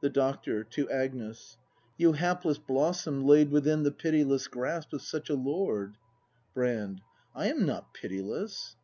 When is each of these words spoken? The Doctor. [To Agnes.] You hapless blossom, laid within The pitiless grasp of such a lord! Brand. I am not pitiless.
The 0.00 0.10
Doctor. 0.10 0.62
[To 0.62 0.88
Agnes.] 0.90 1.58
You 1.96 2.12
hapless 2.12 2.56
blossom, 2.56 3.24
laid 3.24 3.50
within 3.50 3.82
The 3.82 3.90
pitiless 3.90 4.46
grasp 4.46 4.92
of 4.92 5.02
such 5.02 5.28
a 5.28 5.34
lord! 5.34 5.96
Brand. 6.54 7.00
I 7.34 7.48
am 7.48 7.66
not 7.66 7.92
pitiless. 7.92 8.76